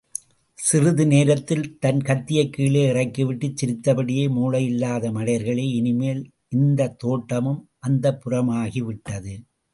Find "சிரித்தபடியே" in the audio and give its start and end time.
3.57-4.27